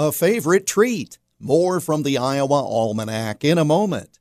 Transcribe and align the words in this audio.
a 0.00 0.10
favorite 0.10 0.66
treat. 0.66 1.18
More 1.38 1.78
from 1.78 2.04
the 2.04 2.16
Iowa 2.16 2.54
Almanac 2.54 3.44
in 3.44 3.58
a 3.58 3.66
moment. 3.66 4.18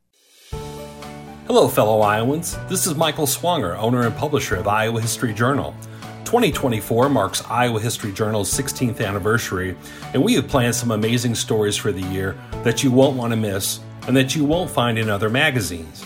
Hello, 1.47 1.69
fellow 1.69 2.01
Iowans. 2.01 2.57
This 2.67 2.85
is 2.85 2.95
Michael 2.95 3.25
Swanger, 3.25 3.77
owner 3.77 4.05
and 4.05 4.13
publisher 4.13 4.57
of 4.57 4.67
Iowa 4.67 4.99
History 4.99 5.33
Journal. 5.33 5.73
2024 6.25 7.07
marks 7.07 7.45
Iowa 7.49 7.79
History 7.79 8.11
Journal's 8.11 8.51
16th 8.51 8.99
anniversary, 8.99 9.77
and 10.13 10.21
we 10.21 10.33
have 10.33 10.49
planned 10.49 10.75
some 10.75 10.91
amazing 10.91 11.33
stories 11.33 11.77
for 11.77 11.93
the 11.93 12.05
year 12.07 12.37
that 12.65 12.83
you 12.83 12.91
won't 12.91 13.15
want 13.15 13.31
to 13.31 13.37
miss 13.37 13.79
and 14.05 14.17
that 14.17 14.35
you 14.35 14.43
won't 14.43 14.69
find 14.69 14.99
in 14.99 15.09
other 15.09 15.29
magazines. 15.29 16.03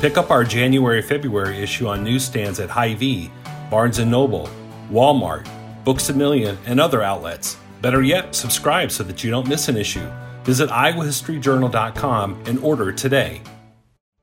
Pick 0.00 0.18
up 0.18 0.32
our 0.32 0.42
January 0.42 1.00
February 1.00 1.58
issue 1.58 1.86
on 1.86 2.02
newsstands 2.02 2.58
at 2.58 2.70
Hy-Vee, 2.70 3.30
Barnes 3.70 3.98
& 3.98 4.04
Noble, 4.04 4.50
Walmart, 4.90 5.46
Books 5.84 6.08
A 6.08 6.12
Million, 6.12 6.58
and 6.66 6.80
other 6.80 7.02
outlets. 7.02 7.56
Better 7.82 8.00
yet, 8.00 8.34
subscribe 8.34 8.92
so 8.92 9.02
that 9.02 9.24
you 9.24 9.30
don't 9.30 9.48
miss 9.48 9.68
an 9.68 9.76
issue. 9.76 10.08
Visit 10.44 10.70
iowahistoryjournal.com 10.70 12.44
and 12.46 12.58
order 12.60 12.92
today. 12.92 13.42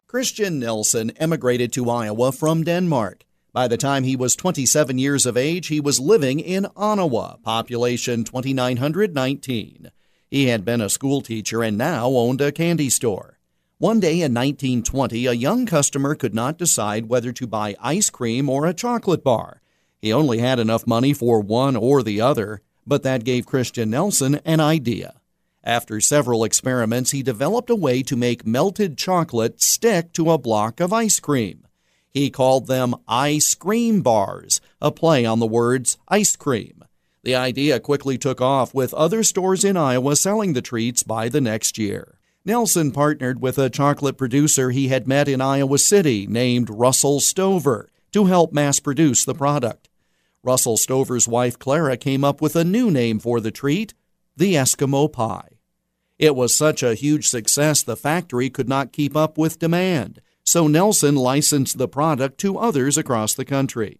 Christian 0.07 0.59
Nelson 0.59 1.11
emigrated 1.17 1.73
to 1.73 1.89
Iowa 1.89 2.31
from 2.31 2.63
Denmark. 2.63 3.25
By 3.51 3.67
the 3.67 3.77
time 3.77 4.05
he 4.05 4.15
was 4.15 4.37
27 4.37 4.97
years 4.97 5.25
of 5.25 5.35
age, 5.35 5.67
he 5.67 5.81
was 5.81 5.99
living 5.99 6.39
in 6.39 6.67
Onawa, 6.77 7.43
population 7.43 8.23
2,919. 8.23 9.91
He 10.31 10.47
had 10.47 10.63
been 10.63 10.79
a 10.79 10.89
school 10.89 11.19
teacher 11.19 11.61
and 11.61 11.77
now 11.77 12.07
owned 12.07 12.39
a 12.39 12.53
candy 12.53 12.89
store. 12.89 13.39
One 13.77 13.99
day 13.99 14.21
in 14.21 14.33
1920, 14.33 15.25
a 15.25 15.33
young 15.33 15.65
customer 15.65 16.15
could 16.15 16.33
not 16.33 16.57
decide 16.57 17.09
whether 17.09 17.33
to 17.33 17.45
buy 17.47 17.75
ice 17.81 18.09
cream 18.09 18.47
or 18.49 18.65
a 18.65 18.73
chocolate 18.73 19.23
bar. 19.23 19.61
He 20.01 20.13
only 20.13 20.37
had 20.37 20.59
enough 20.59 20.87
money 20.87 21.13
for 21.13 21.41
one 21.41 21.75
or 21.75 22.01
the 22.01 22.21
other, 22.21 22.61
but 22.89 23.03
that 23.03 23.23
gave 23.23 23.45
Christian 23.45 23.91
Nelson 23.91 24.41
an 24.43 24.59
idea. 24.59 25.13
After 25.63 26.01
several 26.01 26.43
experiments, 26.43 27.11
he 27.11 27.21
developed 27.23 27.69
a 27.69 27.75
way 27.75 28.01
to 28.03 28.17
make 28.17 28.45
melted 28.45 28.97
chocolate 28.97 29.61
stick 29.61 30.11
to 30.13 30.31
a 30.31 30.37
block 30.37 30.79
of 30.79 30.91
ice 30.91 31.19
cream. 31.19 31.67
He 32.09 32.31
called 32.31 32.67
them 32.67 32.95
I-Scream 33.07 34.01
bars, 34.01 34.59
a 34.81 34.91
play 34.91 35.25
on 35.25 35.39
the 35.39 35.45
words 35.45 35.97
ice 36.07 36.35
cream. 36.35 36.83
The 37.23 37.35
idea 37.35 37.79
quickly 37.79 38.17
took 38.17 38.41
off, 38.41 38.73
with 38.73 38.93
other 38.93 39.23
stores 39.23 39.63
in 39.63 39.77
Iowa 39.77 40.15
selling 40.15 40.53
the 40.53 40.61
treats 40.61 41.03
by 41.03 41.29
the 41.29 41.41
next 41.41 41.77
year. 41.77 42.17
Nelson 42.45 42.91
partnered 42.91 43.41
with 43.41 43.57
a 43.57 43.69
chocolate 43.69 44.17
producer 44.17 44.71
he 44.71 44.87
had 44.87 45.07
met 45.07 45.27
in 45.27 45.41
Iowa 45.41 45.77
City 45.77 46.25
named 46.25 46.69
Russell 46.69 47.19
Stover 47.19 47.89
to 48.13 48.25
help 48.25 48.53
mass 48.53 48.79
produce 48.79 49.25
the 49.25 49.35
product. 49.35 49.88
Russell 50.43 50.77
Stover's 50.77 51.27
wife 51.27 51.59
Clara 51.59 51.97
came 51.97 52.23
up 52.23 52.41
with 52.41 52.55
a 52.55 52.63
new 52.63 52.89
name 52.89 53.19
for 53.19 53.39
the 53.39 53.51
treat 53.51 53.93
the 54.37 54.53
Eskimo 54.53 55.11
Pie. 55.11 55.59
It 56.17 56.33
was 56.33 56.55
such 56.55 56.81
a 56.81 56.95
huge 56.95 57.27
success 57.27 57.83
the 57.83 57.97
factory 57.97 58.49
could 58.49 58.69
not 58.69 58.93
keep 58.93 59.17
up 59.17 59.37
with 59.37 59.59
demand, 59.59 60.21
so 60.45 60.67
Nelson 60.67 61.15
licensed 61.15 61.77
the 61.77 61.89
product 61.89 62.37
to 62.39 62.57
others 62.57 62.97
across 62.97 63.33
the 63.33 63.43
country. 63.43 63.99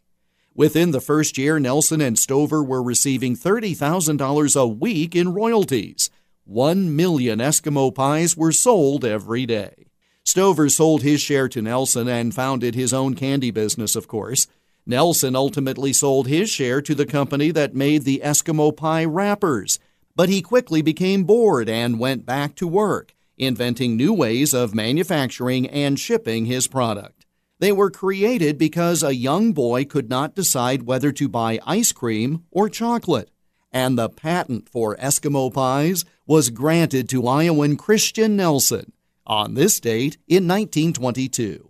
Within 0.55 0.91
the 0.91 1.01
first 1.01 1.37
year, 1.37 1.59
Nelson 1.59 1.99
and 1.99 2.17
Stover 2.17 2.63
were 2.63 2.81
receiving 2.81 3.35
$30,000 3.35 4.59
a 4.59 4.67
week 4.67 5.15
in 5.15 5.33
royalties. 5.33 6.09
One 6.45 6.95
million 6.95 7.39
Eskimo 7.39 7.93
pies 7.93 8.37
were 8.37 8.53
sold 8.53 9.03
every 9.03 9.45
day. 9.45 9.87
Stover 10.23 10.69
sold 10.69 11.01
his 11.01 11.21
share 11.21 11.49
to 11.49 11.61
Nelson 11.61 12.07
and 12.07 12.33
founded 12.33 12.75
his 12.75 12.93
own 12.93 13.15
candy 13.15 13.51
business, 13.51 13.95
of 13.95 14.07
course. 14.07 14.47
Nelson 14.89 15.35
ultimately 15.35 15.93
sold 15.93 16.27
his 16.27 16.49
share 16.49 16.81
to 16.81 16.95
the 16.95 17.05
company 17.05 17.51
that 17.51 17.75
made 17.75 18.05
the 18.05 18.21
Eskimo 18.23 18.75
pie 18.75 19.05
wrappers, 19.05 19.77
but 20.15 20.29
he 20.29 20.41
quickly 20.41 20.81
became 20.81 21.25
bored 21.25 21.69
and 21.69 21.99
went 21.99 22.25
back 22.25 22.55
to 22.55 22.67
work, 22.67 23.13
inventing 23.37 23.95
new 23.95 24.11
ways 24.11 24.51
of 24.51 24.73
manufacturing 24.73 25.67
and 25.67 25.99
shipping 25.99 26.45
his 26.45 26.67
product. 26.67 27.27
They 27.59 27.71
were 27.71 27.91
created 27.91 28.57
because 28.57 29.03
a 29.03 29.13
young 29.13 29.53
boy 29.53 29.85
could 29.85 30.09
not 30.09 30.33
decide 30.33 30.87
whether 30.87 31.11
to 31.11 31.29
buy 31.29 31.59
ice 31.67 31.91
cream 31.91 32.45
or 32.49 32.67
chocolate. 32.67 33.29
And 33.71 33.95
the 33.95 34.09
patent 34.09 34.69
for 34.69 34.95
Eskimo 34.95 35.53
pies 35.53 36.03
was 36.25 36.49
granted 36.49 37.07
to 37.09 37.27
Iowan 37.27 37.77
Christian 37.77 38.35
Nelson 38.35 38.91
on 39.27 39.53
this 39.53 39.79
date 39.79 40.17
in 40.27 40.47
1922. 40.47 41.68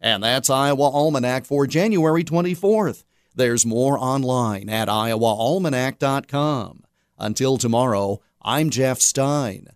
And 0.00 0.22
that's 0.22 0.48
Iowa 0.48 0.88
Almanac 0.90 1.44
for 1.44 1.66
January 1.66 2.24
24th. 2.24 3.04
There's 3.34 3.66
more 3.66 3.98
online 3.98 4.68
at 4.68 4.88
iowaalmanac.com. 4.88 6.84
Until 7.18 7.58
tomorrow, 7.58 8.20
I'm 8.42 8.70
Jeff 8.70 9.00
Stein. 9.00 9.68